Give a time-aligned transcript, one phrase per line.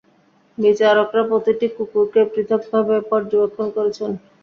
[0.57, 4.11] বিচারকরা প্রতিটি কুকুরকে পৃথকভাবে পর্যবেক্ষণ করছেন।